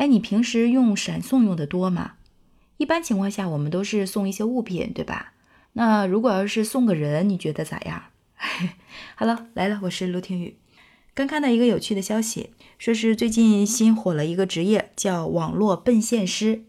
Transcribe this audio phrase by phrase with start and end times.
[0.00, 2.12] 哎，你平时用闪送用的多吗？
[2.78, 5.34] 一般情况下，我们都是送一些物品，对吧？
[5.74, 8.04] 那如果要是送个人，你觉得咋样？
[9.14, 10.56] 好了，来了，我是陆听雨。
[11.12, 16.64] 刚看到一个有趣的消息，说是最近新火了一个职业，叫网络奔现师。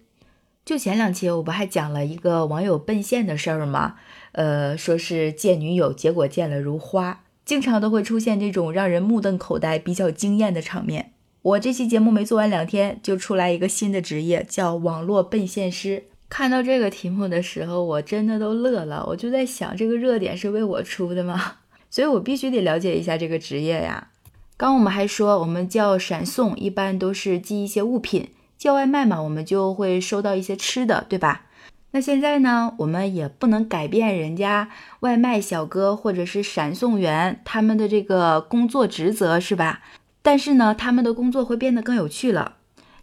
[0.65, 3.95] 就前两期我不还讲了一个网友奔现的事儿吗？
[4.33, 11.13] 呃，说是见女友，结果见了如花，经常都会出现这种让人目瞪口呆、比较惊艳的场面。
[11.43, 16.03] 我这期节目没做完两天，就出来一个新的职业，叫网络奔现师。
[16.29, 19.03] 看到这个题目的时候，我真的都乐了。
[19.07, 21.53] 我就在想，这个热点是为我出的吗？
[21.89, 24.09] 所以我必须得了解一下这个职业呀。
[24.55, 28.25] 刚我们还说，我们叫闪送，一般都是寄一些物品；
[28.59, 31.47] 叫外卖嘛，我们就会收到一些吃的，对吧？
[31.93, 39.81] 那现在呢，我们也不能改变人家外卖小哥或者是闪送员他们的这个工作职责，是吧？
[40.21, 42.57] 但是呢，他们的工作会变得更有趣了。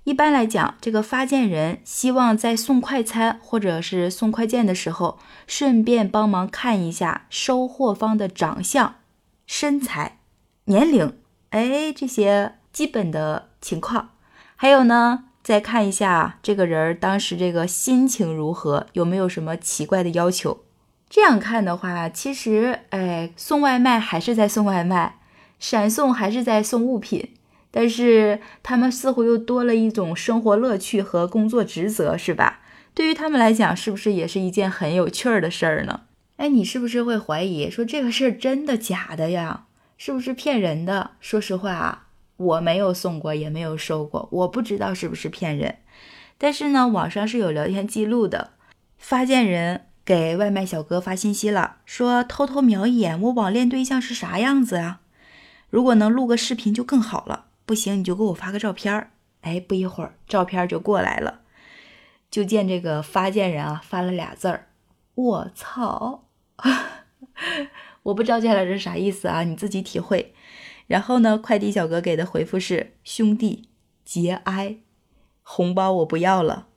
[0.04, 8.94] 一般来讲，这个发件人希望在送快餐或者是送快件的时候，顺便帮忙看一下收货方的长相、
[9.46, 10.20] 身材、
[10.64, 11.18] 年龄，
[11.50, 14.10] 哎，这些基本的情况。
[14.56, 20.64] 还有呢，再看一下这个人当时这个心情如何，有没有什么奇怪的要求。
[21.10, 25.18] 这样看的话，其实，哎，送外卖还是在送外卖。
[25.58, 27.34] 闪送还是在送物品，
[27.70, 32.60] 但是他们似乎又多了一种生活乐趣和工作职责，是吧？
[32.94, 36.02] 对于他们来讲，是不是也是一件很有趣儿的事儿呢？
[36.36, 39.64] 哎，你是不是会怀疑说这个事儿真的假的呀？
[39.96, 41.12] 是不是骗人的？
[41.20, 45.78] 说实话啊，我没有送过，也没有收过，我不知道是不是骗人。
[46.38, 48.52] 但是呢，网上是有聊天记录的，
[48.96, 55.00] 发件人给外卖小哥发信息了，说偷偷瞄一眼我网恋对象是啥样子啊？
[55.70, 59.10] 如果能录个视频就更好了，不行你就给我发个照片儿。
[59.42, 61.40] 哎，不一会儿照片就过来了，
[62.30, 64.68] 就见这个发件人啊发了俩字儿
[65.14, 66.24] ：“我操！”
[68.04, 70.34] 我不知道接下来是啥意思啊，你自己体会。
[70.86, 73.68] 然后呢，快递小哥给的回复是：“兄弟
[74.04, 74.78] 节哀，
[75.42, 76.68] 红包我不要了。”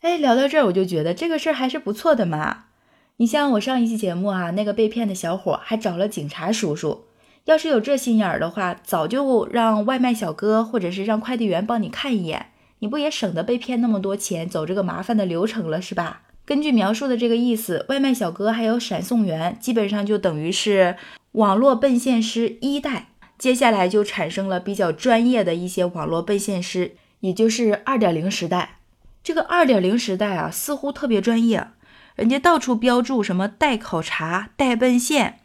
[0.00, 2.66] 哎，聊到这儿我就觉得这个事儿还是不错的嘛。
[3.16, 7.07] 你像我上一期节目啊，那个被骗的小伙还找了警察叔叔。
[7.48, 12.48] 要是有这心眼儿的话，早就让外卖小哥或者是让快递员帮你看一眼，
[12.80, 16.20] 你不也省得被骗那么多钱，走这个麻烦的流程了，是吧？
[16.44, 20.96] 根据描述的这个意思，外卖小哥还有闪送员，基本上就等于是
[21.32, 23.06] 网络奔现师一代。
[23.38, 28.80] 接下来就产生了比较专业的一些网络奔现师，也就是二点零时代。
[29.24, 31.68] 这个二点零时代啊，似乎特别专业，
[32.14, 35.40] 人家到处标注什么代考察、代奔现。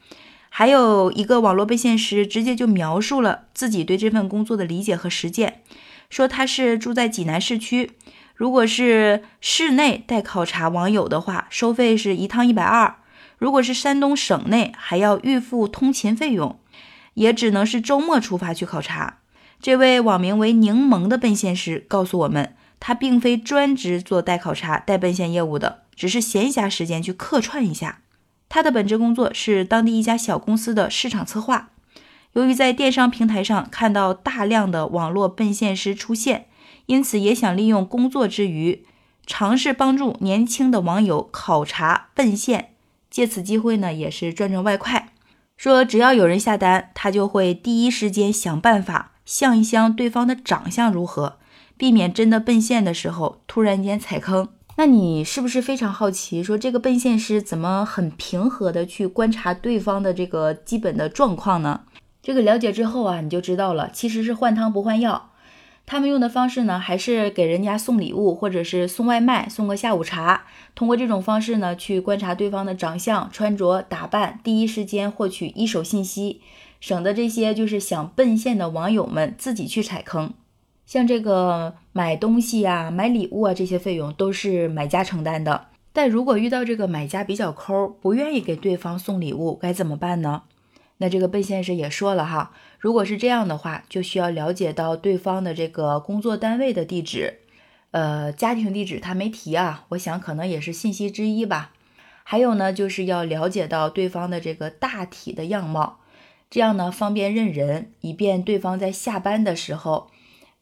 [0.55, 5.63] 还有一个网络奔现师，直接就描述了自己对这份工作的理解和实践，
[6.11, 7.93] 说他是住在济南市区，
[8.35, 12.97] 如果是市内代考察网友的话，收费是一趟一百二；
[13.39, 16.59] 如果是山东省内，还要预付通勤费用，
[17.15, 19.21] 也只能是周末出发去考察。
[19.59, 28.01] 这位网名为柠檬的奔现师告诉我们，他并非专职做代考察、代奔现业务的，只是闲暇时间去客串一下。
[28.53, 31.71] 他的本职工作是当地一家小公司的市场策划。
[32.33, 36.45] 由于在电商平台上看到大量的网络奔现师出现，
[36.85, 38.85] 因此也想利用工作之余，
[39.25, 42.75] 尝试帮助年轻的网友考察奔现，
[43.09, 45.09] 借此机会呢，也是赚赚外快。
[45.57, 51.39] 说只要有人下单，他就会第一时间想办法相一相对方的长相如何，
[51.75, 54.49] 避免真的奔现的时候突然间踩坑。
[54.75, 61.81] 那你是不是非常好奇，说这个奔现师怎么很平和的去观察对方的这个基本的状况呢？
[62.23, 65.29] 这个了解之后啊，你就知道了，其实是换汤不换药。
[65.85, 70.45] 他们用的方式呢，还是给人家送礼物，或者是送外卖，送个下午茶。
[70.73, 76.41] 通过这种方式呢，去观察对方的长相、穿着打扮，第一时间获取一手信息，
[76.79, 80.33] 省得这些就是想奔现的网友们自己去踩坑。
[80.85, 85.67] 像这个买东西呀、买礼物啊，这些费用都是买家承担的。
[85.93, 90.43] 但如果遇到这个买家比较抠，不愿意给对方送礼物，该怎么办呢？
[90.97, 97.39] 那这个贝先生也说了哈，如果是这样的话，就需要了解到对方的这个工作单位的地址，
[97.91, 101.71] 呃，家庭地址他没提啊，我想可能也是信息之一吧。
[102.23, 105.99] 还有呢，就是要了解到对方的这个大体的样貌，
[106.49, 110.09] 这样呢方便认人，以便对方在下班的时候。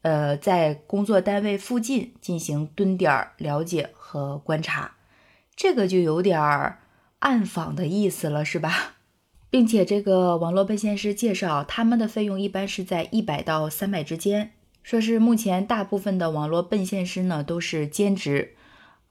[0.01, 4.95] 呃，在工作单位附近进行蹲点儿了解和观察，
[5.55, 6.79] 这个就有点儿
[7.19, 8.95] 暗访的意思了，是吧？
[9.51, 14.53] 并且这个网络奔现师介绍，他们的费用一般是在一百到三百之间。
[14.81, 18.55] 说是目前大部分的网络奔现师呢都是兼职，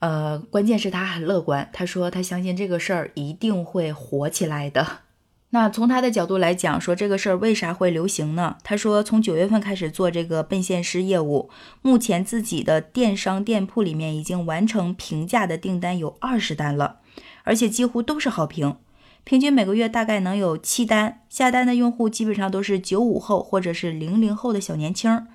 [0.01, 5.03] 呃，关键是他很乐观，他说他相信这个事儿一定会火起来的。
[5.53, 8.57] 那从他的角度来讲，说这个事儿为啥会流行呢？
[8.63, 11.51] 他说从九月份开始做这个奔现师业务，
[11.83, 16.99] 目前自己的电商店铺里面已经完成平价的订单有二十单了，
[17.43, 18.77] 而且几乎都是好评。
[19.25, 25.27] 平均每个月大概能有七单，下单的用户基本上都是九五后或者是零零后的小年轻。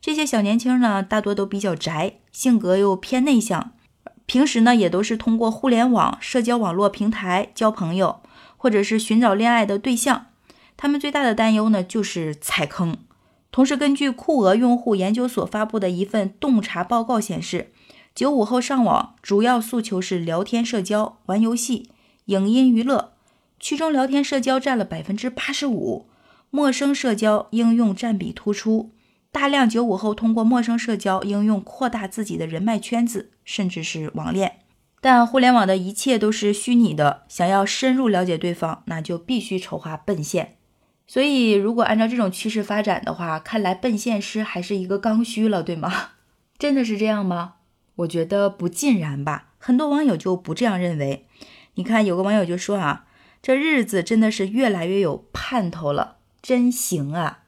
[0.00, 3.72] 这些小年轻呢，大多都比较宅，性格又偏内向，
[4.26, 8.20] 平时呢也都是通过互联网社交网络平台交朋友，
[8.64, 10.28] 或者是寻找恋爱的对象。
[10.74, 12.96] 他们最大的担忧呢就是踩坑。
[13.52, 17.70] 同时，根据酷鹅用户研究所发布的一份洞察报告显示，
[18.14, 21.90] 九五后上网主要诉求是聊天、社交、玩游戏、
[22.24, 23.12] 影音娱乐。
[23.60, 26.06] 其中聊天社交占了百分之八十五，
[26.48, 28.92] 陌生社交应用占比突出。
[29.30, 34.60] 大量九五后通过陌生社交应用扩大自己的人脉圈子，甚至是网恋。
[35.04, 40.56] 但互联网的一切都是虚拟的，想要深入了解对方，那就必须筹划奔现。
[41.06, 46.12] 所以，如果按照这种趋势发展的话，看来奔现师还是一个刚需了，对吗？
[46.56, 47.56] 真的是这样吗？
[47.96, 49.50] 我觉得不尽然吧。
[49.58, 51.26] 很多网友就不这样认为。
[51.74, 53.04] 你看，有个网友就说啊。
[53.42, 57.40] 这日子真的是越来越有盼头了，真行啊！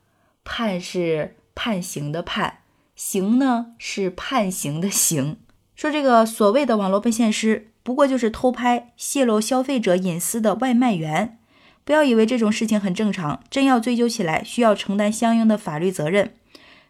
[0.44, 2.58] 盼是判刑的判，
[2.94, 5.38] 刑呢是判刑的刑。
[5.76, 11.38] 说这个所谓的网络奔现师，不过就是偷拍、泄露消费者隐私的外卖员。
[11.84, 16.32] 不要以为这种事情很正常，真要追究起来，需要承担相应的法律责任。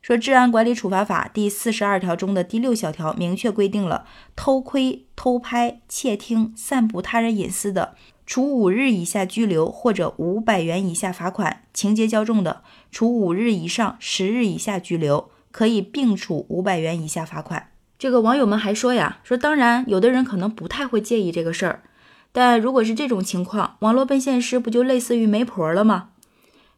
[0.00, 4.06] 说《治安管理处罚法》第四十二条中的第六小条明确规定了，
[4.36, 7.96] 偷窥、偷拍、窃听、散布他人隐私的。
[8.24, 12.62] 处五日以下拘留或者五百元以下罚款，情节较重的，
[12.92, 17.70] 处五日以上十日以下拘留，可以并处五百元以下罚款。
[17.98, 21.82] 这个网友们还说呀，说当然，有的人可能不太会介意这个事儿，
[22.30, 26.10] 但如果是这种情况，网络奔现师不就类似于媒婆了吗？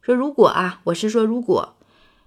[0.00, 1.76] 说如果啊，我是说如果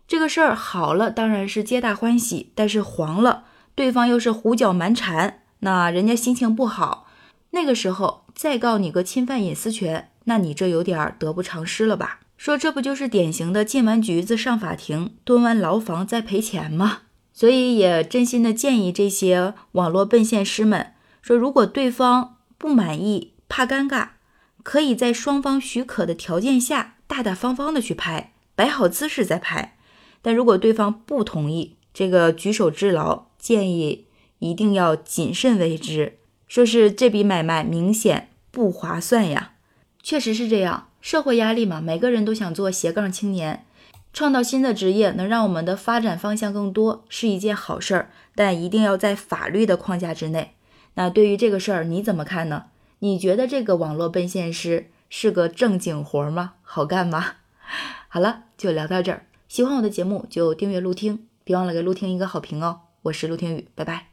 [0.07, 3.45] 这个事儿好了，当然是皆大欢喜，但是黄了，
[3.75, 7.07] 对方又是胡搅蛮缠，那人家心情不好。
[7.51, 12.19] 那个时候再告你个侵犯隐私权，那你这有点得不偿失了吧？
[12.35, 16.99] 说这不就是典型的进完局子上法庭，蹲完牢房再赔钱吗？
[17.41, 20.93] 所以也真心的建议这些网络奔现师们
[21.23, 24.09] 说，如果对方不满意，怕尴尬，
[24.61, 29.75] 可以在双方许可的条件下，大大方方的去拍，摆好姿势再拍。
[30.21, 34.05] 但如果对方不同意，这个举手之劳，建议
[34.37, 36.19] 一定要谨慎为之。
[36.47, 39.53] 说是这笔买卖明显不划算呀，
[40.03, 40.89] 确实是这样。
[41.01, 43.65] 社会压力嘛，每个人都想做斜杠青年，
[44.13, 48.11] 创造新的职业，能让我们的发展方向更多，是一件好事儿。
[48.35, 50.55] 但一定要在法律的框架之内。
[50.95, 52.65] 那对于这个事儿你怎么看呢？
[52.99, 56.53] 你觉得这个网络奔现师是个正经活吗？
[56.61, 57.35] 好干吗？
[58.07, 59.25] 好了，就聊到这儿。
[59.47, 62.81] 喜欢我的节目就订阅陆听，别忘了给陆听一个好评哦。
[63.03, 64.10] 我是陆听雨，拜拜。